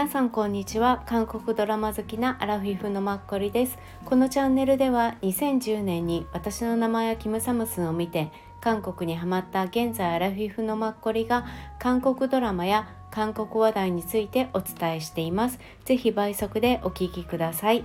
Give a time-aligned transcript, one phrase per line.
[0.00, 1.02] 皆さんこんにちは。
[1.04, 3.76] 韓国ドラマ好きなアラフィフのマッコリです。
[4.06, 8.32] このチャンネルでは2010年に私の名前はキムサムスンを見て
[8.62, 11.44] 韓国にハマった現在アラフィフのマッコリが
[11.78, 15.58] 韓国ドラマや韓国話題についてお伝えしています。
[15.84, 17.84] ぜひ倍速でお聞きください。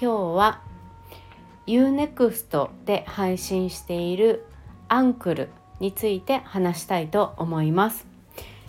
[0.00, 0.60] 今日は
[1.66, 4.46] UNEXT で配信している
[4.86, 5.48] アンクル
[5.80, 8.06] について話したいと思います、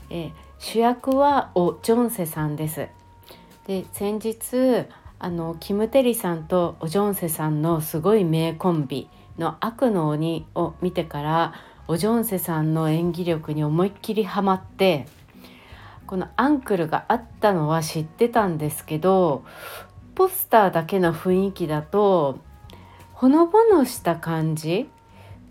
[0.10, 0.32] えー、
[0.68, 2.88] 主役はオ・ジョンセさんです。
[3.68, 4.88] で先日
[5.20, 9.08] あのキム・テリさんとオ・ジョンセさんのすごい名コンビ
[9.38, 11.54] の「悪の鬼」を見てから
[11.88, 15.06] オ・ジョンセさんの演技力に思いっきりハマって
[16.08, 19.44] このアンクルがあったのは知ってたんですけど
[20.16, 22.40] ポスターだけの雰囲気だと
[23.14, 24.90] ほのぼのした感じ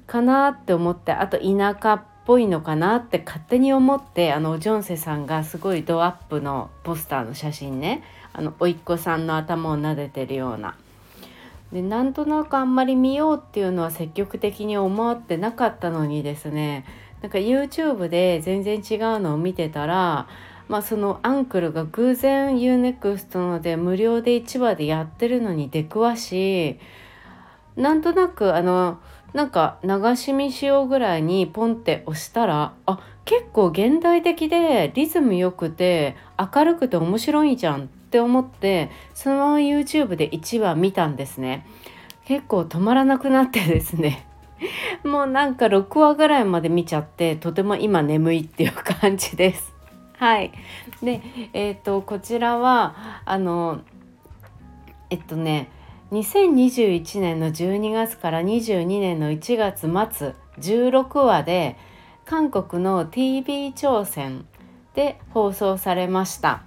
[0.09, 10.77] かなって思ってあと田舎っぽいのかなって勝手に思ってあのジョンセさんがすごいドアップのポスターの写真ねあの甥っ子さんの頭を撫でてるような。
[11.73, 16.85] でなんとなくあんまり見ようっていうのは積極的に思ってなかったのにですね
[17.21, 20.29] なんか YouTube で全然違うのを見てたら
[20.69, 26.79] まあそのアンクルが偶然 UNEXT ので無料で1話でやってるのに出くわし
[27.77, 29.01] なんとなくあの
[29.35, 41.67] なんか流し見しようぐらいにポンって押したらあ結構現代的でリズム良くて明るくて面白いじゃんって思ってそのまま YouTube で1話見たんですね。
[42.27, 44.27] 結構止まらなくなってですね。
[45.05, 49.75] もうなんか6話ぐらいまで見ちゃってとても今眠いっていう感じです。
[50.17, 50.53] はい。
[51.03, 53.81] でえっ、ー、とこちらはあの
[55.11, 55.71] えっとね
[56.13, 59.81] 2021年の12月から22年の1月
[60.13, 61.77] 末16話で
[62.25, 64.47] 韓国の TV 朝鮮
[64.95, 66.63] で放送されました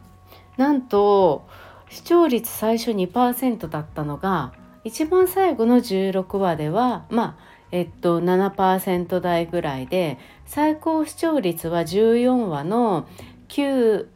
[0.58, 1.48] なんと
[1.90, 4.54] 視聴率最初2%だったのが
[4.84, 13.08] 一番最後の16話ではまあえっと7%台ぐらいで最高視聴率は14話の
[13.50, 14.08] 9%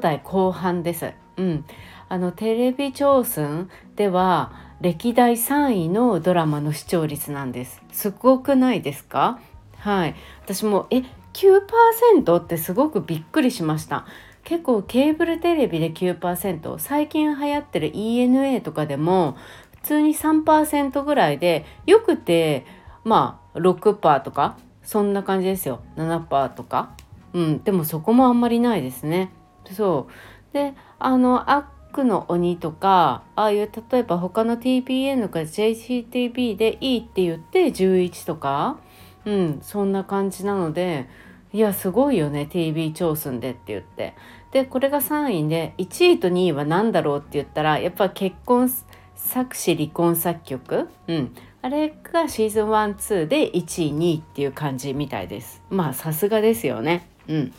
[0.00, 1.12] 台後半です。
[1.36, 1.64] うん、
[2.08, 7.80] あのテレビ朝鮮では歴代3位のドラマの視聴率なんです。
[7.92, 9.38] すごくないですか？
[9.78, 10.16] はい。
[10.44, 14.04] 私もえ9%ってすごくびっくりしました。
[14.42, 19.36] 結構ケーブルテレビで9%最近流行ってる ENA とかでも
[19.76, 22.66] 普通に3%ぐらいでよくて
[23.04, 24.58] まあ6%とか？
[24.82, 25.80] そんな感じですよ。
[25.96, 26.96] 7%とか？
[27.32, 27.62] うん。
[27.62, 29.30] でもそこもあんまりないですね。
[29.70, 30.12] そう。
[30.52, 38.78] であのあクの鬼とかああいう例えば他の TPN とか JCTV でいいって言って11とか
[39.24, 41.08] うんそんな感じなので
[41.52, 44.14] いやすごいよね TV 超すんでって言って。
[44.50, 48.70] でこれが3位で1位と2位は何だろうって言ったらやっぱ結婚
[49.16, 51.34] 作詞離婚作曲うん。
[51.62, 55.62] あれがシーズン12で1位2位っていう感じみたいです。
[55.70, 57.08] まあさすがですよね。
[57.26, 57.52] うん。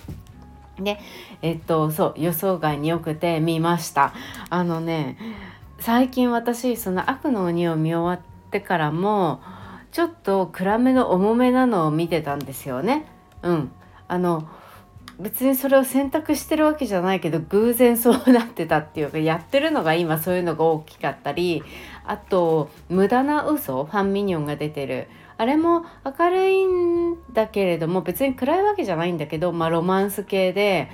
[0.80, 1.00] で
[1.42, 4.14] えっとそう予想外によくて見ました。
[4.50, 5.18] あのね
[5.80, 9.42] 最近私その悪の鬼を見終わってからも
[9.92, 13.06] ちょっと暗めの重めなのを見てたんですよね。
[13.44, 13.72] うん。
[14.08, 14.48] あの
[15.20, 21.64] 別にそれを選択してるわけじゃないけど偶然そうなってたっていうかやってるのが今そういうのが大きかったり
[22.04, 25.08] あと無駄な嘘ファンミニオンが出てる
[25.38, 30.90] あれも明るいんだけれども別に暗いわけじゃないんだけど、まあ、ロマンス系で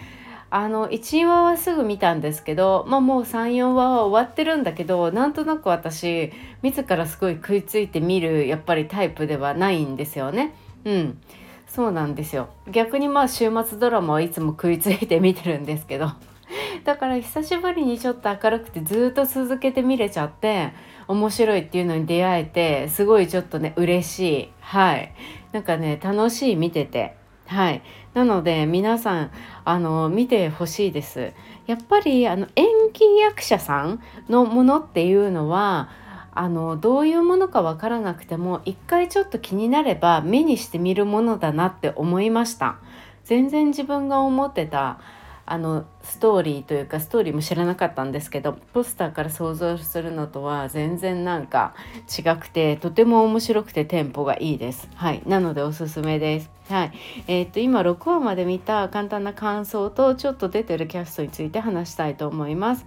[0.50, 10.54] あの1話はすぐ見たんですけど、まあ、もう34話は終わってるんだけどなんとなく私自らすごい食いついて見るやっぱりタイプではないんですよね。
[10.84, 11.22] うん。
[11.68, 12.50] そうなんですよ。
[12.70, 16.12] 逆にまあ週末ドラマはいつも食いついて見てるんですけど。
[16.84, 20.74] だから久しぶりにちょっと明るくてずっと続けて見れちゃって
[21.12, 24.50] 面白いっていうのに出会えてすごいちょっとね嬉しい。
[24.62, 25.14] はい。
[25.52, 27.16] なんかね楽しい見てて。
[27.48, 27.82] はい。
[28.14, 29.32] なので皆さん
[29.66, 31.34] あの見てほしいです。
[31.68, 35.90] やっぱりあの演技役者さんのものっていうのは
[36.34, 42.78] あのどういうものか分からなくても一回ちょっと気になれば目にしてみるものだなって思いました。
[43.26, 45.00] 全然自分が思ってた
[45.46, 51.76] あのストーリーというかストーリーも知らなかったんですけどポスターから想像するのとは全然なんか
[52.08, 54.88] 違くてとても面白くてテンポがいいです。
[54.96, 56.50] はい、なのでおすすめです。
[56.70, 56.92] はい、
[57.28, 62.86] えー、っと今6話まで見た簡単な感想とちょっと出てるキャストについて話したいと思います。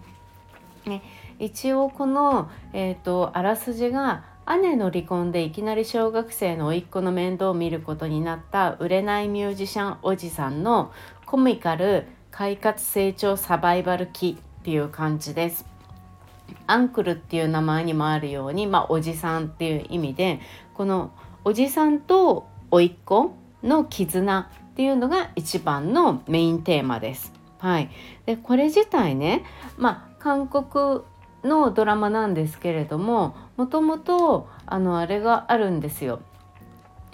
[0.87, 1.03] ね、
[1.39, 4.25] 一応この、えーと、とあらすじが
[4.61, 10.93] 姉の離婚でいきなり小学生の甥っ子の面倒を見ることになった売れないミュージシャンおじさんの
[11.25, 12.07] コミカル
[12.37, 15.65] 快活成長サバイバル期っていう感じです。
[16.67, 20.41] アンクルっていう名前にもあるように、まあ、おじさんっていう意味で
[20.75, 21.13] この
[21.45, 27.33] おじさんと甥っ子の絆っていうのが一番のメインテーマです。
[27.59, 27.89] はい、
[28.27, 29.45] でこれ自体ね、
[29.77, 31.03] まあ、韓国
[31.45, 36.19] のドラマなんですけれどももともとあのあれがあるんですよ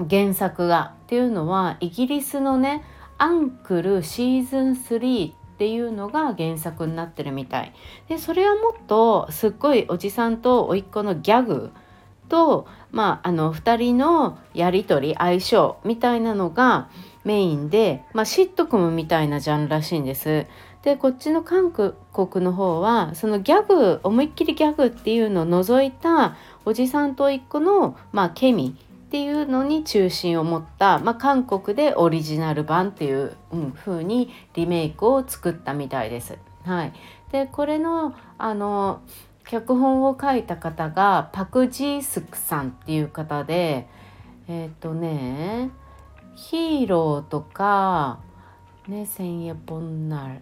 [0.08, 0.94] 原作が。
[1.02, 2.84] っていうのはイギリスのね
[3.20, 7.74] 「アンクルシーズン3」っていうのが原作になってるみたい。
[8.08, 11.70] でそれはもっとすっごいおじさんと甥っ子のギャグ
[12.30, 16.88] と、まあ、あの2人のやり取り相性みたいなのが
[17.24, 20.46] メインで、まあ、シットコムみたいなジャンルらしいんです。
[20.82, 21.92] でこっちの韓国
[22.42, 28.74] の方はそのギャグ思いっきりギャグっていうのを除いたおじさんと一個の、まあ、ケミ
[29.10, 36.38] っていうのに中心を持った、まあ、韓国でオリジナル版っていう、うん、風にリメイクを作ったみたいです。
[36.64, 36.92] はい、
[37.32, 39.00] でこれのあの
[39.48, 43.88] 脚本を書いた方がパク・ジースクさんっていう方で
[44.46, 45.70] えっ、ー、とね
[46.36, 48.20] ヒーローとか
[48.86, 50.40] ね千夜ポンナル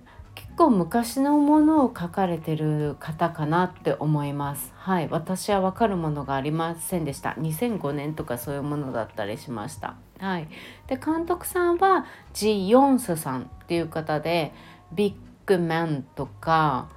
[0.59, 4.73] 構昔のものを書かれてる方かなって思います。
[4.77, 5.09] はい。
[5.09, 7.31] 私は分かるものがありませんでした。
[7.39, 9.95] 2005年とかそういうものだったりしました。
[10.19, 10.49] はい。
[10.89, 14.53] で監督さんはジ・ヨンスさんっていう方で
[14.93, 15.15] ビッ
[15.47, 16.89] グマンとか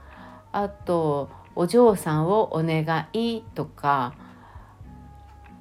[0.52, 4.16] あとお嬢さんをお願いとか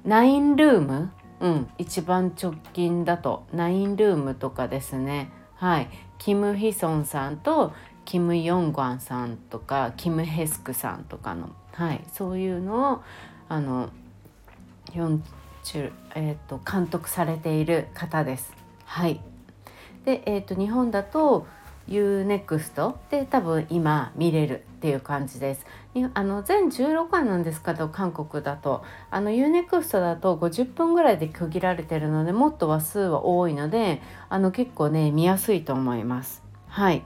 [0.03, 1.11] ナインルーム？
[1.39, 1.69] うん。
[1.77, 3.45] 一番直近だと。
[3.53, 5.31] ナインルームとかですね。
[5.55, 5.89] はい。
[6.17, 7.73] キム・ヒソンさんと
[8.11, 13.01] キム・ヨングァンさんとかキム・ヘスクさんとかの、はい、そういうのを
[13.47, 13.87] あの
[14.87, 15.21] 4、
[16.15, 18.53] えーと、監督されている方です。
[18.83, 19.21] はい、
[20.03, 21.47] で、えーと、日本だと
[21.87, 25.65] UNEXT で多分今見れるっていう感じです。
[26.13, 36.43] あの全16話なんですけど韓国だとあの UNEXT だと50分ぐらいで区切られてるのでもっと話数は多いのであの結構ね見やすいと思います。
[36.67, 37.05] はい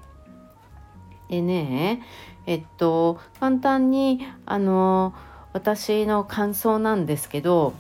[1.30, 2.01] でね
[2.45, 5.13] えっと簡単にあの
[5.54, 7.74] 私の感想なんですけど、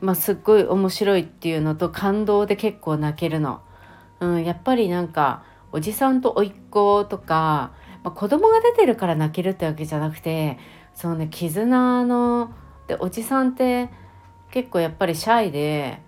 [0.00, 3.62] まあ、すっごい面白いっていうのと感動で結構泣けるの。
[4.20, 5.42] うん、やっぱりなんか
[5.72, 7.72] おじさんと甥っ子とか
[8.06, 10.58] まあ、子供が出てるから泣けるってわけじゃなくて
[10.94, 12.54] そうね絆の
[12.86, 13.90] でおじさんって
[14.52, 16.00] 結構やっぱりシャイで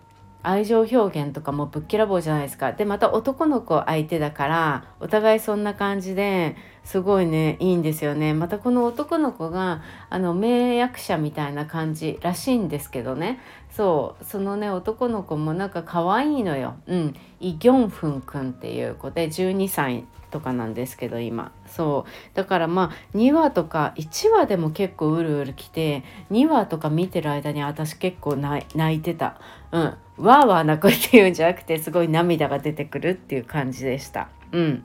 [0.43, 2.73] 愛情表現とかもぶっきらぼうじゃないですか。
[2.73, 8.35] でまた男の子相手だからお互いそんな感じですごいねいいんですよね。
[8.35, 13.41] またこの男の子があの名役者みたいな感じらしいんですけどね。
[13.71, 16.77] そうそのね男の子もなんか可愛いのよ。
[16.87, 17.15] うん。
[17.41, 21.53] イ・ギョンフンくんっていう子で12歳とかなんですけど今。
[21.67, 22.37] そう。
[22.37, 29.41] だからまあ2話とか1話でも結構うるうるきて2話とか見てる間に私結構泣いてた。
[29.73, 29.83] うん。
[29.83, 34.29] わーわー泣くっていうんじゃなくてすごい涙が出てくるっていう感じでした。
[34.53, 34.85] うん。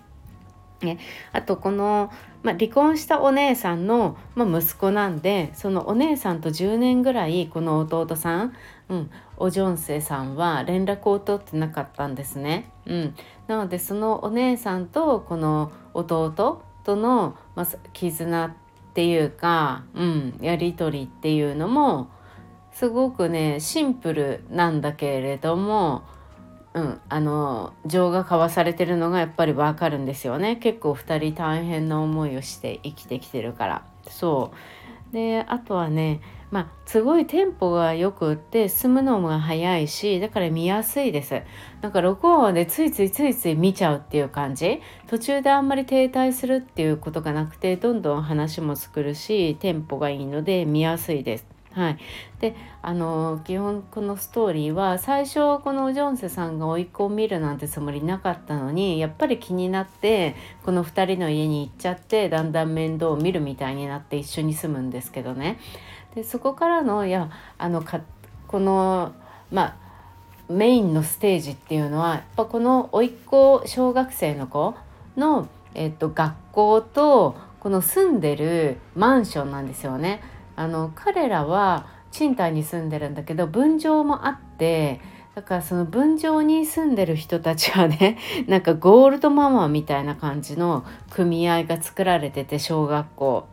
[0.82, 1.00] ね、
[1.32, 2.12] あとこの、
[2.44, 8.54] まあ、離婚したお姉さんの、まあ、息子なんでそのお姉さんと10年ぐらいこの弟さん、
[8.90, 12.70] うん、おジョンセさんは連絡を取ってなかったんですね。
[12.86, 13.16] うん、
[13.48, 18.52] なのでそのお姉さんとこの弟との、まあ、絆っ
[18.94, 22.10] ていうか、うん、やり取りっていうのも
[22.74, 26.04] すごくねシンプルなんだけれども
[26.74, 30.56] うん、あの情が交わされてるのがやっぱり分かるんですよね。
[30.56, 33.86] 結構2人大変な思いをして生きてきてるから。
[34.10, 34.52] そ
[35.12, 35.14] う。
[35.14, 41.44] であとはねまあすごいテンポがよくって進むのが早いしだから見やすいです。
[41.82, 44.82] なんか6話でついついついつい見ちゃうっていう感じ。
[45.08, 51.53] 途中であんまり停滞するっていうことがなくてどんどん話も作るしテンポがいいので見やすいです。
[51.74, 51.98] はい、
[52.40, 65.60] であの基本このストーリーは最初はこのジョンセさんが甥っ子を見るなんてつもりなかったのにやっぱり気になってこの2人の家に行っちゃってだんだん面倒を見るみたいになって一緒に住むんですけどね
[66.14, 68.02] でそこからのいやあのか
[68.48, 69.14] この
[69.52, 69.84] まあ
[70.48, 74.76] メインのステージっていうのはやっぱこの甥っ子小学生の子
[75.18, 80.22] の、えっと、学校とこの住んでるマンションなんですよね。
[80.56, 85.02] あの彼らは賃貸に住んでるんだけど分譲もあって
[85.36, 88.18] だからその分譲に住んでる人たちはね
[88.48, 93.48] なんかゴールドママみたいな感じの組合が作られてて小学校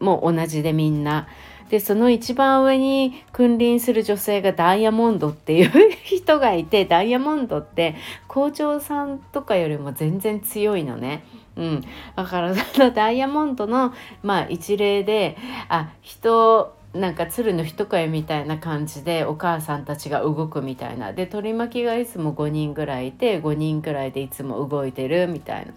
[0.00, 1.26] も同じでみんな。
[1.70, 5.70] でその一番上に君臨する女性がダイヤモンドっていう
[6.04, 7.96] 人がいてダイヤモンドって
[8.28, 11.24] 校長さんとかよりも全然強いのね。
[11.56, 11.84] うん、
[12.16, 13.92] だからその ダイヤモンドの、
[14.22, 15.36] まあ、一例で
[15.68, 21.12] あ人なんか鶴の一声みたいな感じでお母さんたちが動くみたいな。
[21.12, 25.72] で取り巻きがいつも5人ぐらいいて5人ぐらいでいつも動いてるみたいな。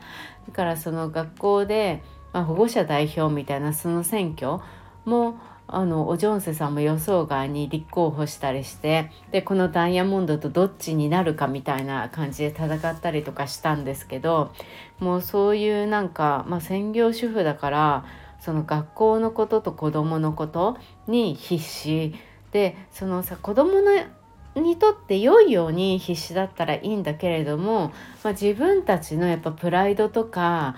[0.47, 2.03] だからその学校で、
[2.33, 4.59] まあ、保護者代表みたいなその選挙
[5.05, 14.53] もあのおジョンセさんも予想外に立候補したりしてでこのダイヤモンドとどっちになるかみたいな感じで戦ったりとかしたんですけど
[14.99, 18.05] もうそういうなんか、まあ、専業主婦だから
[18.39, 22.15] その学校のことと子どものことに必死。
[22.51, 27.91] でそのさ子どものにとって良いように必死だったらいいんだけれども、
[28.23, 30.75] まあ、自分たちのやっぱプライドとか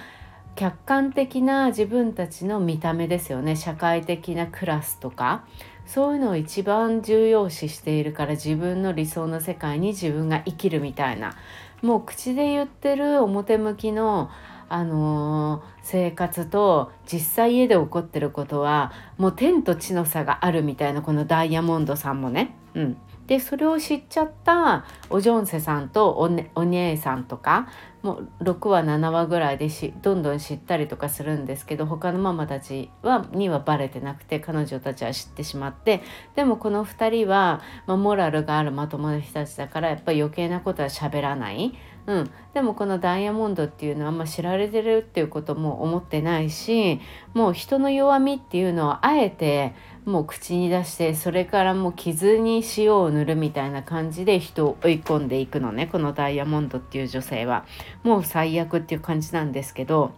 [0.56, 3.56] 客観的な自分たちの見た目ですよね。
[3.56, 5.46] 社会的なクラスとか。
[5.86, 11.34] そういうのを一番重要視しているから自分の理想の世界に自分が生きるみたいな。
[11.82, 14.29] もう口で言ってる表向きの
[14.72, 22.56] あのー、生活と実際家で起こってることはもう天と地の差があるみたいなこのダイヤモンドさんもね。
[22.75, 27.68] うん、でそれを知っちゃったおジョンセさんとお,、ね、お姉さんとか
[28.01, 36.01] もう6話7話ぐらいでしどんどん知ったりとかするんですけど他のママたちはにはバレてなくて彼女たちは知ってしまって
[36.36, 41.74] でもこの2人は、まあ、モラルがあるまともな人たちだからやっぱり余計なことは喋らない。
[42.08, 47.00] うん、でもこのダイヤモンドっていうのはあんま知られてるっていうことも思ってないし
[47.36, 49.75] もう人の弱みっていうのをあえて
[50.10, 55.86] もう口に出してそれからもう傷に塩を塗るみたいな感じで人を追い込んでいくのね。
[55.86, 57.66] このダイヤモンドっていう女性は。
[58.04, 60.12] もう最悪っていう感じなんですけど。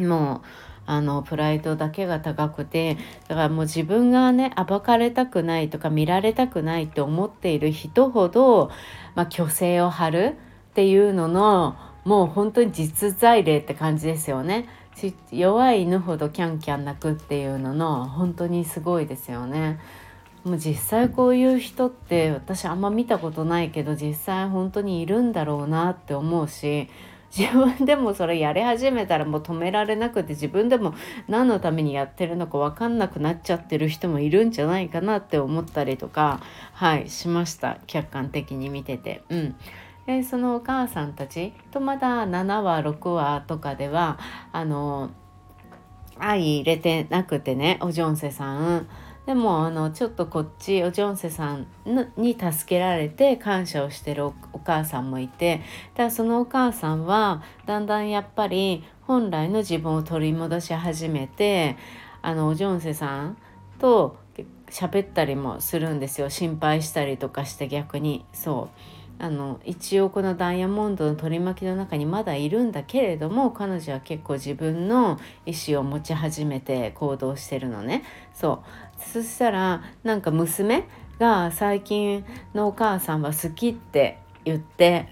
[0.00, 0.46] もう
[0.86, 2.96] あのプライドだけが高くて。
[3.28, 8.72] だからもう自分がね暴かれたくないとか見られたくないって思っている人ほど、
[9.14, 10.36] まあ、虚勢を張る
[10.70, 14.68] っていうののもう本当に実在例って感じですよね。
[15.30, 19.78] 弱い犬ほどキャンキャン泣くっていうのの本当にすごいですよね。
[20.44, 26.88] もう実際こういう人って私あんま見たことないけど実際本当にいるんだろうなって思うし
[27.36, 30.94] 自分でもそれやり始めたらもう止められなくて自分でも
[31.28, 36.40] 何のためにやってるのか分かんなくなっちゃってる人もいるんじゃないかなって思ったりとか
[36.74, 39.56] はいしました客観的に見ててうん。
[40.06, 44.18] でそのお母さんたちとまだ7話6話とかでは
[44.52, 45.10] あの
[46.18, 48.88] 相入れてなくてねおジョンセさん。
[49.26, 51.66] でもあのちょっとこっちおジョンセさん
[52.18, 55.62] に助けられて感謝をしてるお母さんもいて
[55.94, 61.78] だそのお母さんはだんだんやっぱり本来の自分を取り戻し始めて
[62.20, 63.38] あのおジョンセさん
[63.78, 64.18] と
[64.68, 66.28] 喋ったりもするんですよ。
[66.28, 68.24] 心配したりとかして逆に。
[68.32, 68.93] そう。
[69.18, 78.02] あの一応このダイヤモンドの取り巻きの中にまだいるんだけれども彼女は結構自分の意思を持ち始めて行動してるのね。
[78.34, 78.62] そ
[78.98, 79.00] う。
[79.00, 80.84] そしたらなんか娘
[81.18, 85.08] が最近のお母さんは好きって言って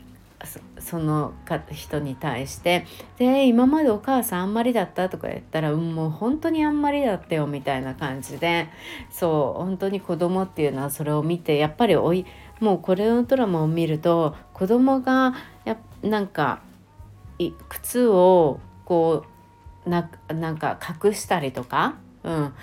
[0.80, 1.32] その
[1.70, 2.84] 人に対して
[3.16, 8.66] 「で今までお母さんあんまりだった?」とか言ったら「もう本当にあんまりだったよ」みたいな感じで。
[9.10, 9.62] そう。
[9.62, 12.26] 本当に子供っていうのはそれを見てやっぱりおい
[12.62, 16.62] もうこれのドラマを見ると子供がやなんか
[17.68, 19.24] 靴をこ
[19.84, 22.54] うななんか隠したりとか、うん、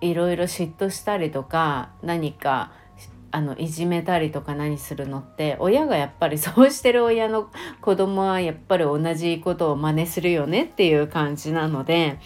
[0.00, 2.72] いろいろ嫉妬したりとか何か
[3.32, 7.50] あのいじめたりとか何するのって親がやっぱりそうしてる親の
[7.82, 12.18] 子供はやっぱり同じことを真似するよねっていう感じなので、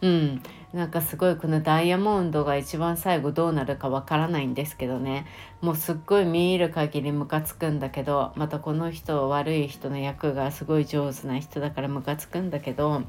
[0.00, 5.26] うん、なんかすごいこのダイヤモンドが一番最後どうなるかわからないんですけどね。
[5.60, 13.02] もうすっごい見る限りムカつくんだけどまたこの人悪い人の役がすごい上手な人だからムカつくんだけど。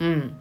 [0.00, 0.40] うん。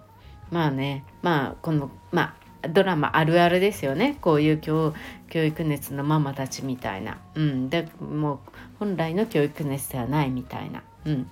[0.51, 1.03] まあね。
[1.21, 4.17] まあこのまあドラマあるあるですよね。
[4.21, 4.93] こういう教
[5.29, 8.39] 育熱のママたちみたいな、うん、でもう
[8.79, 11.29] 本来の教育熱ではないみたいな、うん、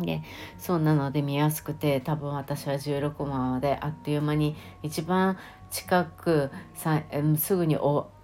[0.00, 0.22] で
[0.58, 5.38] そうなので見やすくて多分私は16話であっという間に一番
[5.70, 7.02] 近くさ
[7.36, 7.76] すぐに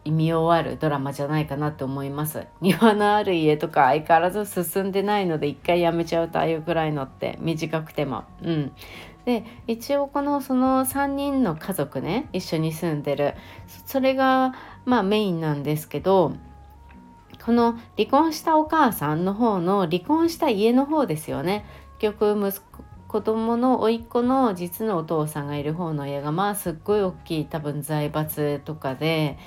[0.05, 2.47] 見終わるドラマじゃないかなって思います。
[2.61, 8.25] 庭のある家とか相変わらず進んでないので一回やめちゃうとああいうくらいのって短くても。
[8.43, 8.73] うん。
[9.25, 13.35] で一応このその3人の家族ね一緒に住んでる。
[13.87, 16.33] それがまあメインなんですけど
[17.45, 21.65] この離婚したお母さんの方の離婚した家の方ですよね。
[21.99, 29.39] 結局息子子供の甥っ子の実のお父さんがいる方の家がまあすっごい大きい多分財閥とかで。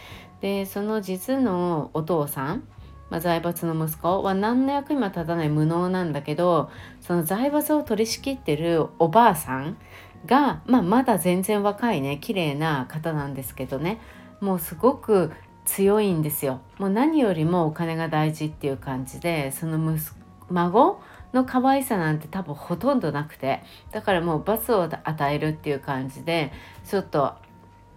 [0.42, 2.68] でその実のお父さん
[3.10, 9.78] まあ、財閥の息子は何の役にも立たない無能なんだけどその財閥を取り仕切ってるおばあさん
[10.26, 14.02] が、まあ、まだ全然若いね綺麗な方なんですけどね。
[14.42, 15.32] もうすごく
[15.66, 16.62] 強いんですよ。
[16.78, 20.14] もう何よりもお金が大事っていう感じでその息
[20.50, 21.00] 孫
[21.34, 26.52] の可愛さなんて多分ほとんどなくてだからもう罰を与えるっていう感じで
[26.86, 27.34] ちょっと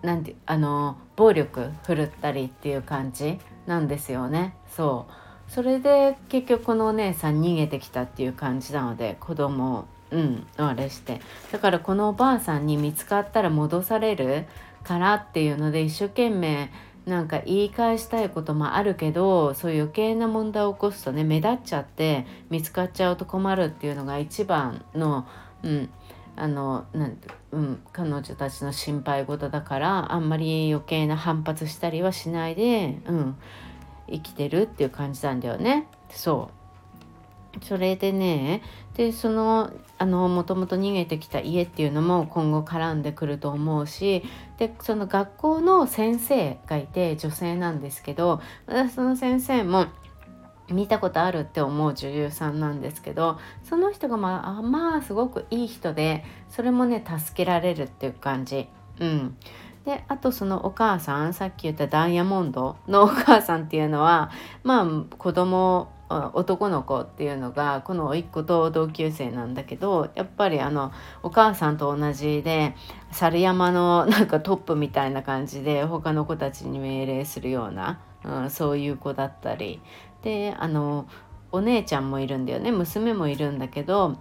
[0.03, 4.55] なんてあの暴力振るったりっていう感じなんですよね。
[4.69, 5.13] そう。
[5.51, 11.21] それで結局このお姉さん逃げてきたっていう感じなので子供をうんあれして。
[11.53, 14.47] だからこのおばあさんに見つかったら戻される
[14.85, 16.71] からっていうので一生懸命
[17.07, 25.27] なんか言い返したいこともあるけどそういう余計な問題を起こすとね目立っちゃって見つかっちゃうと困るっていうのが一番の、
[25.63, 25.89] うん、
[26.35, 27.17] あのなん
[27.53, 33.37] うん、彼女たちの心配事だからあんまり余計な反発したりはしないで、うん、
[34.11, 35.87] 生きてるっていう感じなんだよね。
[36.11, 36.56] そう
[37.63, 38.63] それでね
[38.95, 44.23] でそのあのもともと逃げてきた家っていうのも今後絡んでくると思うし
[44.59, 48.41] でその学校の先生がいて女性なんですけど
[48.95, 49.87] その先生も
[50.71, 58.69] 見たことあるって思う女優さんなんですけどその人がまあまあすごくいい人でそれもね助けられるっていう感じ。
[58.99, 59.37] うん、
[59.85, 64.31] であとそのお母さんさっき言ったダイヤモンドのお母さんっていうのは
[64.65, 64.87] まあ
[65.17, 72.75] 子供男の子っていうのがこの甥っ子と同級生なんだけどやっぱりあのお母さんと同じで
[73.11, 79.81] 猿山の なんかトップみたいな感じで他の子たちに命令するような、うん、そういう子だったり
[80.23, 81.07] であの
[81.51, 84.17] お姉ちゃんもいるんだよね娘もいるんだけど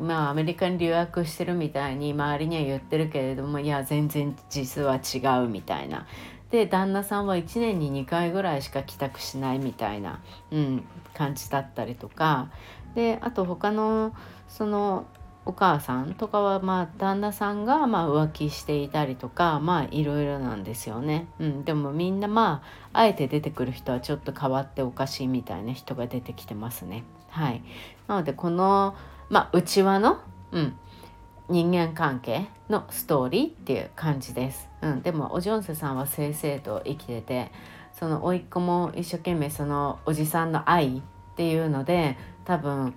[0.00, 6.06] まあアメリカに留学してるみたいに周りには言ってるけれどもいや全然実は違うみたいな。
[6.50, 12.50] で旦那さんは1年に2回ぐらいしか帰宅しないみたいな、うん、感じだったりとか。
[12.94, 14.14] であと他の
[14.48, 15.06] その
[15.44, 27.04] お母さんとかはまあ旦那さんがまあ浮気していたりとかまあいろいろなんですよね、うん、でもみんなまああえて出てくる人はちょっと変わっておかしいみたいな人が出てきてますね。
[27.30, 27.62] はい。
[28.08, 28.94] なのでこの
[29.30, 30.20] まあ内輪の、
[30.52, 30.76] うん、
[31.48, 37.50] 人間関係のストーリーっていう感じです、うん、でもおジョンセさんは正々と生きてて
[37.98, 41.00] その甥っ子も一生懸命そのおじさんの愛っ
[41.36, 42.94] ていうので多分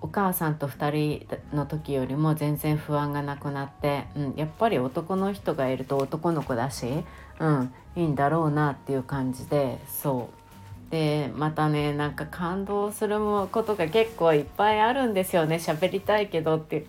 [0.00, 7.04] お母さんと2人の時よりも全然不安がなくなって、うん、やっぱり男の人がいると男の子だし、
[7.40, 10.37] うん、いいんだろうなっていう感じでそう。
[10.90, 13.18] でまたねなんか感動する
[13.52, 15.56] ことが結構いっぱいあるんですよね。
[15.56, 16.76] 喋りたいけどって。
[16.76, 16.86] いう、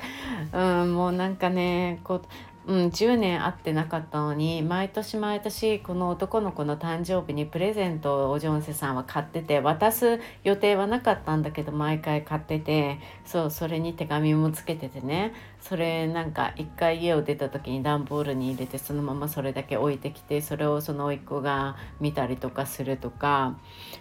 [0.53, 2.21] うん、もうなんかねこう
[2.69, 15.33] うん、10年会ってなかったのに毎年毎年この男の子の誕生日にプレゼントをおジョンセさんは買ってて渡す予定はなかったんだけど毎回買っててそうそれに手紙もつけててね。
[15.61, 23.57] それなんか一回家を出た時に段ボールに入れてそのままそれだけ置いてきてそれをその甥っ子が見たりとかするとか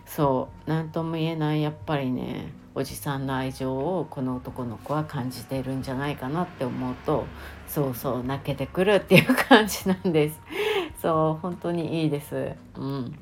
[0.07, 7.24] そう何とも言えないやっぱりねおじさんの愛情をこの男の子は感じているんじゃないかなって思うと
[7.68, 10.40] そうそう泣けてくるっていう感じなんです。
[11.00, 12.52] そう本当にいいです。
[12.76, 13.18] うん。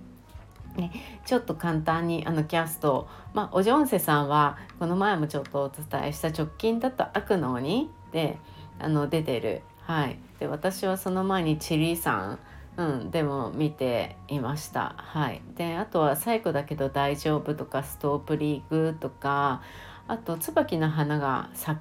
[0.76, 0.92] ね、
[1.24, 8.38] ちょっと簡単にあのキャスト、まあ、おジョンセさんはこの前もちょっとお伝えした直近だと悪の鬼で
[8.78, 12.38] あの出てる、はい、で私はその前にチリさん。
[12.76, 14.94] うん、でも見ていました。
[14.98, 19.62] はい、であとは「最後だけど大丈夫」とか「ストープリーグ」とか
[20.06, 21.80] あと「椿の花が咲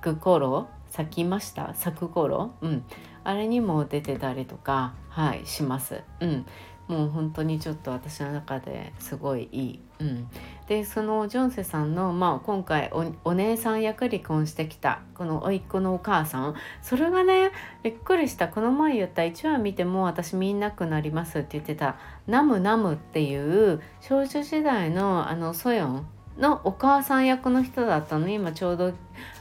[0.00, 1.74] く頃咲きました？
[1.74, 2.84] 咲く頃、うん、
[3.24, 6.02] あれにも出てたりとか、はい、します。
[6.20, 6.46] うん、
[6.86, 9.80] もう本当にちょっと私の中ですごいいい。
[9.98, 10.28] うん、
[10.68, 12.92] でそのジョンセさんの、まあ、今回
[13.24, 16.54] お姉さん役離婚してきたこの甥っ子のお母さん。
[16.80, 17.50] それがね
[17.82, 18.46] びっくりした。
[18.46, 21.96] この前言った1話見ても私見なくなりますって言ってた
[22.28, 26.06] 「ナムナム」っていう少女時代のあのソヨン
[26.38, 28.28] のお母さん役の人だったの。
[28.28, 28.92] 今ちょうど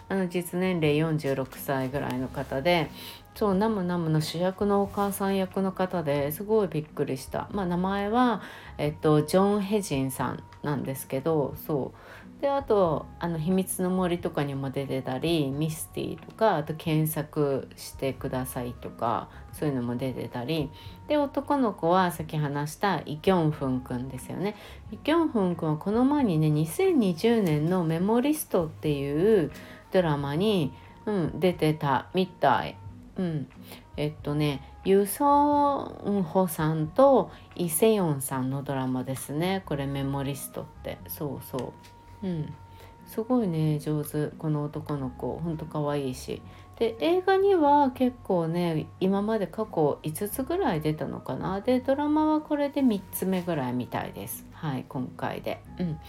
[0.10, 2.90] あの実年齢46歳ぐらいの方で
[3.36, 8.42] そうナムナムの主役のお母さん役の方ですごいびっくりした、まあ、名前は、
[8.78, 11.98] えっと、ジョン・ヘジンさんなんですけどそう。
[12.42, 20.70] であとあの「秘密の森」とかにも出てたり「ミスティ」とかあと「検索してください」とかそういうのも出てたり。
[21.08, 24.56] で男の子はさっき話したイ・キョンフンくんですよね。
[24.92, 29.52] イ・キョンフンくんはこの前にね2020年の「メモリスト」っていう
[29.92, 30.74] ドラマに、
[31.06, 32.78] うん、出てたみたい。
[33.18, 33.48] うん、
[33.96, 39.64] えっとねユソンホさんとイ・セヨンさんのドラマですね。
[39.66, 40.98] これメモリストって。
[41.08, 41.93] そうそう。
[42.24, 42.54] うん。
[43.06, 44.28] すごいね上手。
[44.38, 45.38] この男の子。
[45.38, 46.42] ほんと可愛いし。
[46.80, 51.62] で映画には結構ね今まで過去5つぐらい出たのかな。
[51.62, 54.46] でドラマはこれで3つ目ぐらいみたいです。
[54.54, 55.62] はい今回で。
[55.80, 56.00] うん。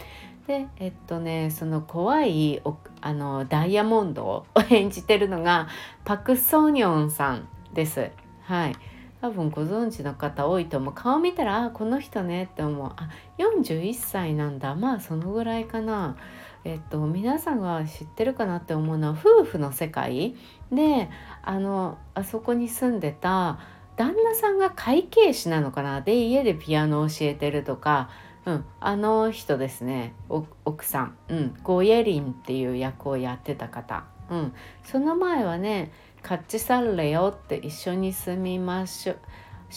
[0.46, 2.62] でえっとねその怖い
[3.00, 5.68] あのダイヤモンドを 演じてるのが
[6.04, 8.10] パク・ソニョンさんです。
[8.42, 8.76] はい。
[9.24, 10.92] 多分ご存知の方多いと思う。
[10.92, 12.92] 顔見たらあこの人ねって思う。
[12.94, 13.08] あ
[13.38, 14.74] 41歳なんだ。
[14.74, 16.18] まあそのぐらいかな。
[16.62, 20.36] えっと皆さんが知ってるかなって思うのは夫婦の世界。
[20.70, 21.08] で
[21.42, 23.58] あのあそこに住んでた
[23.96, 26.02] 旦那さんが会計士なのかな。
[26.02, 28.10] で家でピアノを教えてるとか。
[28.44, 30.12] うん、あの人ですね。
[30.28, 35.92] 奥さん、うん、ゴイエリンっていう役をやってた方、うん、その前はね
[36.24, 39.14] 「カッチサルレよ」って一緒に住みまし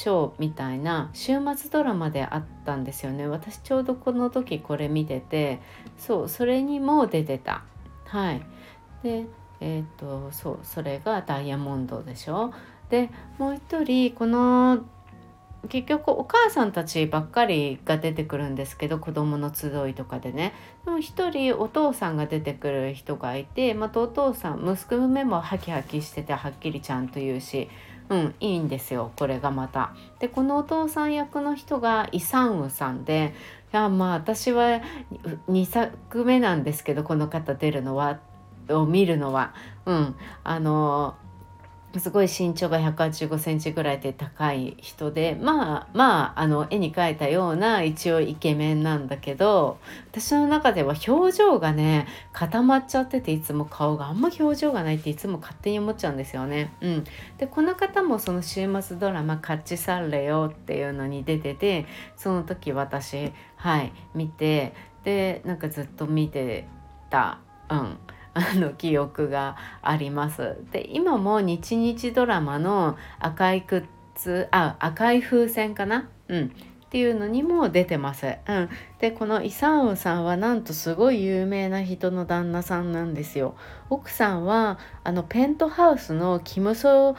[0.08, 3.28] ょうみたいな週末ドラマであったんですよね。
[3.28, 5.60] 私ちょうどこの時これ見てて
[5.98, 7.64] そうそれにも出てた。
[8.06, 8.42] はい。
[9.04, 9.28] で
[9.60, 12.54] えっ、とそうそれがダイヤモンドでしょ。
[12.90, 14.86] でもう一人この
[15.68, 20.54] 結局お母さんたちばっかりが出てくるんですけど子供の集いとかでね
[20.86, 27.70] でも一人お父さんが出てくる人がいてまたお父さん息子目もハキハキしててはっきりちゃんと言うし
[28.10, 29.94] うんいいんですよこれがまた。
[30.20, 33.34] でこのお父さん役の人がイ・サンウさんで
[33.74, 34.82] いやまあ私は
[35.50, 38.20] 2作目なんですけどこの方出るのは
[38.70, 39.54] を見るのは。
[39.86, 41.16] うん、あの
[42.00, 49.80] すごい身長が185センチぐらいで高い人でまあまああの絵に描いたような一応イケメンなんだけど
[50.12, 56.74] 私の中では表情がね固まっちゃってていつも顔があんま表情がないっていつも勝手に思っちゃうんですよね。
[56.82, 57.04] うん、
[57.38, 66.68] でこの方もその週末ドラマ「カッチサンレよ」っていうのに出ててその時私はい見てでなんかずっと見て
[67.10, 67.40] た。
[67.70, 67.98] うん
[68.38, 70.58] あの記憶があります。
[70.72, 76.50] で今も日日ドラマの赤い靴あ赤い風船かな、うん、っ
[76.90, 78.28] ていうのにも出てます。
[78.48, 78.70] うん、
[79.00, 83.56] でこのイサンウさんはなんとすごい有名な人の旦那さんなんですよ。
[83.90, 87.16] 奥さんはあのペントハウスのキムソ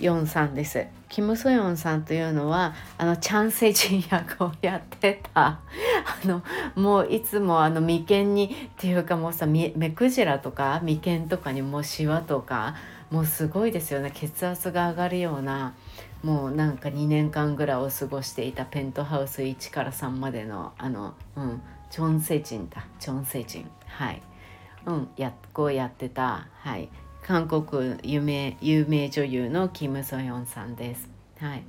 [0.00, 0.86] ヨンさんです。
[1.14, 5.60] キム・ソヨンさんというのはあのチャン・セジン役をやってた。
[6.24, 6.42] あの
[6.74, 12.74] もういつもあの眉間にっていうかもうさ目くじらとか眉間とかにもうシワとか
[13.12, 14.10] もうすごいですよね。
[14.12, 15.74] 血圧が上がるような
[16.24, 22.84] もうなんか2年間ぐらいを過ごしていたペントハウス1から3までのあの、うん、チョン・セジンだ。
[22.98, 23.70] チョン・セジン。
[23.86, 24.20] はい。
[24.86, 26.88] うん、やこうやってた、はい、
[27.26, 31.08] 韓国有名有名女優のキム・ソヨンさんです。
[31.40, 31.64] はい、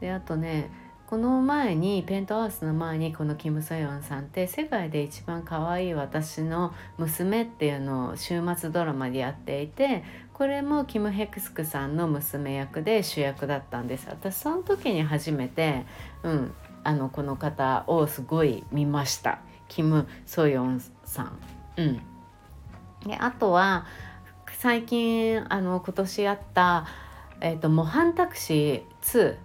[0.00, 0.70] であとね
[1.06, 15.84] この前にペントハウスの前にこのキム・ソヨンさんって世界で一番可愛い私の娘っていうのを週末ドラマでやっていてこれもキム・ヘクスクさんの娘役で主役だったんです私その時に初めて、
[16.22, 21.38] うん、あのこの方をすごい見ましたキム・ソヨンさん。
[21.76, 21.96] うん、
[23.06, 23.84] であとは
[24.62, 26.86] 最近あの今年あった、
[27.40, 29.36] えーと、模範タクシー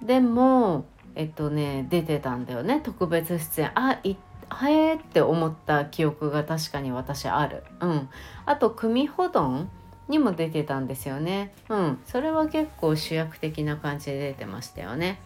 [0.00, 0.84] 2でも
[1.16, 2.80] えっとね出てたんだよね。
[2.80, 3.72] 特別出演。
[3.74, 4.14] あい
[4.48, 7.64] はえーって思った記憶が確かに私ある。
[7.80, 8.08] うん。
[8.46, 9.68] あと組ほどん
[10.06, 11.52] にも出てたんですよね。
[11.68, 11.98] うん。
[12.06, 15.18] それは結構主役的な感じで出てましたよね。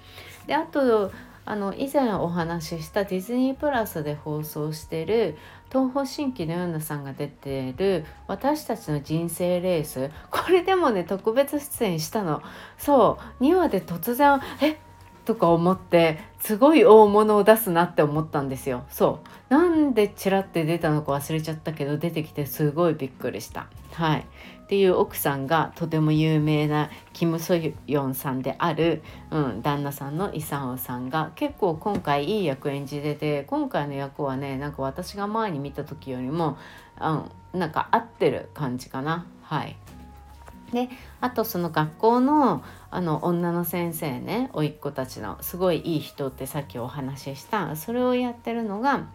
[0.46, 1.12] であと
[1.46, 5.36] あの以前お話ししたディズニープラスで放送してる
[5.70, 12.42] 東方神起のようなさんが出てる「私たちの人生レース」これでもね特別出演したの。
[12.78, 13.44] そう。
[13.44, 14.78] 2話で突然「え？
[15.24, 18.84] とか思ってすごい大物を出すなって思ったんですよ。
[18.90, 19.52] そう。
[19.52, 23.68] なんでチラって出たのか忘れちゃったけど出てきてすごいびっくりした。
[23.92, 24.26] はい。
[24.64, 27.54] っていう奥さんがとても有名なキム・ソ
[27.86, 36.56] ヨンさんである、うん、旦那さんのイ・サンウさんが結構今回いい役演じてて今回の役はねなんか私が前に見た時よりも、
[36.98, 39.76] うん、なんか合ってる感じかなはい。
[40.72, 40.88] で
[41.20, 49.06] あとその学校のあの女の先生ね甥っ子たちのすごいいい人ってさっきお話ししたそれをやってるのが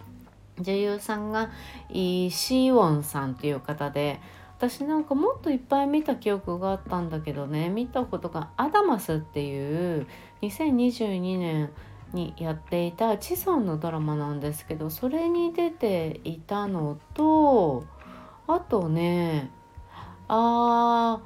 [0.59, 1.49] 女優さんが
[1.89, 4.21] イ・シーウォンさんという方で
[4.59, 10.05] 私なんかもっといっぱい見た記憶があったんだけどね見たことがアダマスっていう
[10.41, 11.69] 2022年
[12.11, 17.85] にやっていたチソンのドラマなんですけどそれに出ていたのと
[18.47, 19.49] あとね
[20.27, 21.21] あ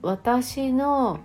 [0.00, 1.20] 私の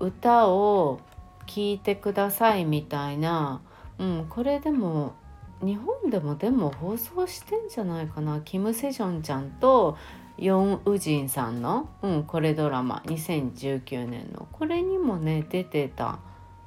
[0.00, 1.00] 歌を
[1.46, 3.62] 聴いてくださいみたいな、
[4.00, 5.14] うん、これでも
[5.62, 8.40] 日本でもでも放送してんじゃないかな。
[8.40, 9.96] キム・セジョンちゃんと
[10.38, 14.46] ヨン・ウジンさんの、うん、これドラマ2019年の。
[14.52, 16.18] これにもね出てた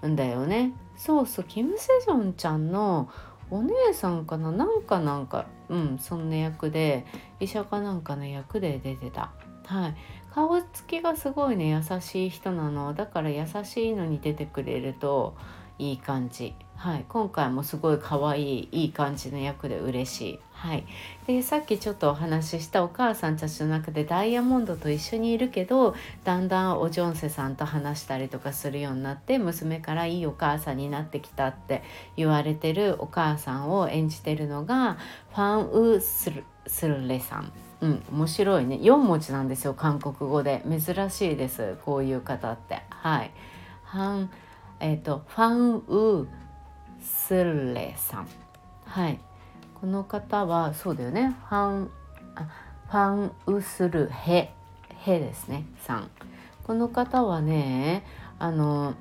[0.06, 0.74] んだよね。
[0.96, 3.10] そうそうキム・セジョンちゃんの
[3.52, 4.52] お姉さんかな？
[4.52, 7.06] なんかなんかうんそんな役で
[7.40, 9.32] 医者かなんかの役で出てた。
[9.66, 9.96] はい。
[10.32, 12.94] 顔つきがすごいね優しい人なの。
[12.94, 15.36] だから優しいのに出てくれると
[15.78, 16.56] いい感じ。
[16.80, 20.40] はい、今回もすごい可愛いいい感じの役で嬉しい。
[20.54, 20.86] はい、
[21.28, 31.84] でさっきちょっとお話ししたお母さんたちの中でダイヤモンドと一緒にいるけどだんだんおジョンセさんと話したりとかするようになって娘からいいお母さんになってきたって
[32.16, 34.98] 言われてるお母さんを演じてるのが
[35.32, 37.52] ファン・ウスルスルレさん。
[37.82, 38.78] うん、面白いね。
[38.78, 40.64] 4文字なんですよ韓国語で。
[40.66, 42.84] 珍しいですこういう方って。
[42.90, 43.32] はい。
[43.84, 44.30] ハン
[44.80, 46.28] えっ、ー、とファンウ
[47.02, 48.28] スレさん。
[48.86, 49.20] はい。
[49.80, 51.36] この方はそうだよね。
[51.50, 51.92] ファン
[52.36, 52.48] あ
[52.90, 54.54] ファンウスルヘ
[54.96, 56.10] ヘですねさん。
[56.64, 58.06] この方はね
[58.38, 58.96] あの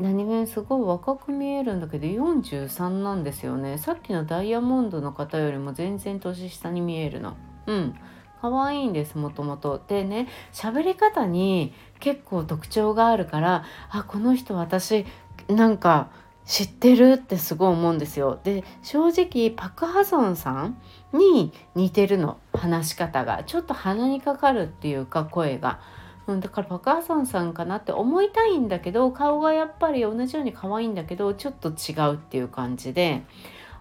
[0.00, 3.78] 何気にすごい若く見えるんだけど43なんですよね。
[3.78, 7.36] さっきのダイヤモンドの方よりも全然年下に見えるの。
[7.66, 7.94] うん。
[8.40, 9.82] 可愛いんですもともと。
[9.88, 15.06] でね喋り方に結構特徴があるからあこの人私
[15.48, 16.10] なんか
[16.48, 18.40] 知ってるってすごい思うんですよ。
[18.42, 20.80] で正直パク・ハソンさん
[21.12, 25.78] に似てるの話し方がちょっと鼻にかかるっていうか声が。
[26.26, 33.24] うん、だからパク・ハソンさんかなって思いたいんだけど顔がやっぱり同じように可愛いんだけどちょっと違うっていう感じで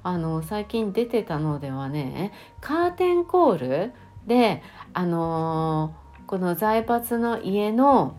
[0.03, 3.93] あの最近出てたのではねカーテンコール
[4.25, 4.61] で
[4.93, 8.17] あのー、この財閥の家の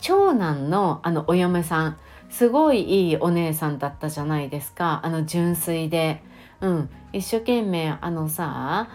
[0.00, 1.96] 長男のあのお嫁さん
[2.30, 5.00] すごいいいお姉さんだったじゃないですか。
[5.02, 6.22] あの純粋で、
[6.60, 8.88] うん、一生懸命あのさ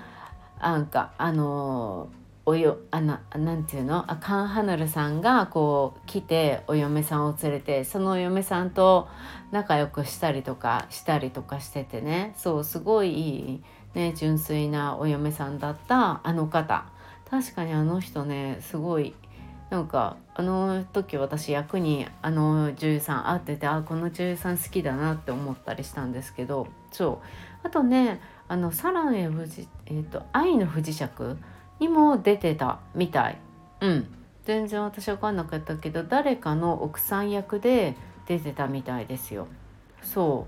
[0.59, 2.09] なんかあの
[2.45, 4.11] およあななんていうの？
[4.11, 9.07] あカン・ハヌルさんがこう来てお嫁さんを連れてそのお嫁さんと
[9.51, 12.33] 仲良くしたりとかしたりとかしててね。
[12.35, 13.63] そうすごいいい、
[13.93, 16.85] ね、純粋なお嫁さんだったあの方。
[17.29, 19.15] 確かにあの人ねすごい
[19.71, 27.67] なんかあの時私役にあの女優さん会っててあこの女優さん好きだなって思ったりしたんですけどそう。
[27.67, 31.37] あとねあのサランへ富士、えーと、愛の不時着
[31.79, 33.37] にも出てたみたい。
[33.79, 34.07] うん。
[34.43, 37.95] 全然私分かんなかったけど誰かの奥さん役で
[38.27, 39.47] 出てたみたいですよ。
[40.03, 40.47] そ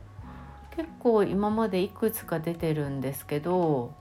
[0.73, 0.75] う。
[0.75, 3.93] 結構今までいくつか出てるんですけど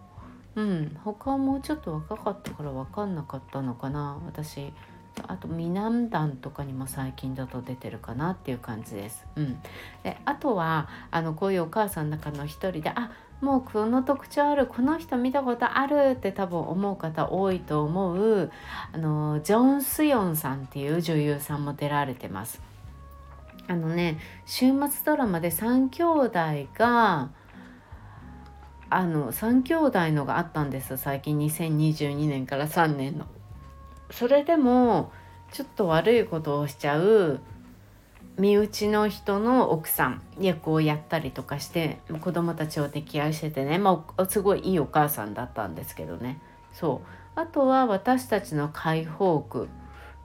[0.56, 0.98] うん。
[1.04, 4.72] 他もちょっと若かったから分かんなかったのかな私。
[5.28, 9.26] あと南段とかにも最近だと出てるかなっていう感じです。
[9.36, 9.60] うん、
[10.02, 18.50] であとはあのこういうお母さんの中の一人であもうこの特徴あるこの人見たことあるって多分思う方多いと思う
[18.92, 22.62] あのジョン・スヨンさんっていう女優さんも出られてます。
[23.68, 27.30] あのね週末ドラマで3兄弟が
[28.90, 33.26] あの3兄弟のがあったんです最近2022年から3年の。
[34.12, 35.10] それでも
[35.52, 37.40] ちょっと悪いことをしちゃう
[38.38, 46.40] 身内の人の奥さん役をやったりとかして子供たちを溺愛しててね、まあ、すごいいいお母さんだったんですけどね。
[46.72, 47.08] そう。
[47.34, 49.68] あとは私たちの解放区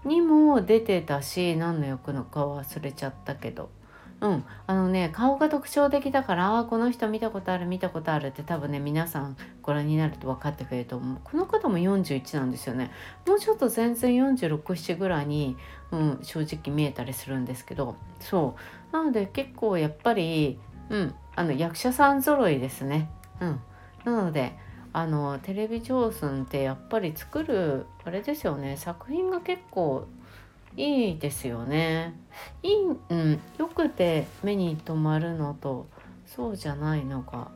[0.06, 3.69] にも出てたし何の役のか忘れちゃったけど。
[4.19, 11.19] うん、あのね顔が特徴的だからこの人見たことある見たことあるって多分ね皆さんご覧になると分かってくれると思う。
[11.23, 12.91] この方も41なんですよね。
[13.27, 15.56] もうちょっと全然467ぐらいに、
[15.91, 17.95] うん、正直見えたりするんですけど。
[18.19, 18.56] そ
[18.91, 18.93] う。
[18.93, 23.10] なので結構やっぱり、うん、あの役者さん揃いですね。
[23.39, 23.60] うん、
[24.06, 24.58] なので
[24.93, 28.77] あのテレビ上寸ってやっぱり作るあれですよね。
[28.77, 30.08] 作品が結構
[30.77, 32.13] いいですよね。
[32.61, 32.75] いい、
[33.09, 35.87] うん、よくて目に留まるのと
[36.25, 37.49] そうじゃないのが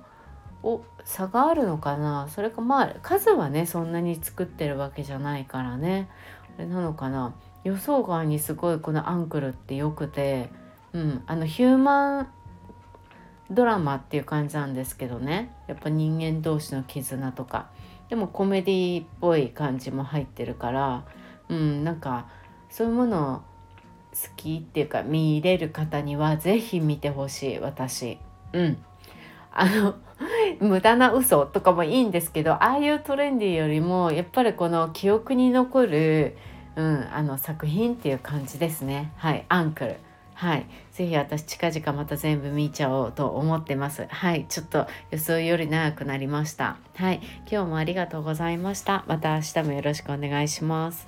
[0.64, 2.28] お差があるのかな。
[2.30, 6.10] それかまあ数はねそんなに作ってるわけじゃないからね。
[6.58, 7.36] あれなのかな。
[7.64, 10.50] 予想外にすごいこのアンクルってよくて、
[10.94, 12.28] うん、あのヒューマン
[13.52, 15.56] ドラマっていう感じなんですけどね。
[15.68, 17.70] やっぱ人間同士の絆とか。
[18.10, 21.06] でもコメディっぽい感じも入ってるから
[21.48, 22.28] うんなんか
[22.72, 23.44] そういうものを好
[24.36, 28.18] きっていうか見れる方には是非見てほしい私。
[28.54, 28.78] うん
[29.54, 29.96] あの
[30.60, 36.38] 無駄な嘘とかもいいんですけどああいうトレンディよりもやっぱりこの記憶に残る
[36.74, 39.98] うん、あの作品っていう感じですねはいアンクル
[40.42, 40.66] はい。
[40.92, 44.08] ぜひ私近々また全部見ちゃおうと思ってます。
[44.10, 44.48] はい。
[44.50, 46.78] ちょっと予想より長くなりました。
[46.96, 47.22] はい。
[47.42, 49.04] 今日もありがとうございました。
[49.08, 51.08] また明日もよろしくお願いします。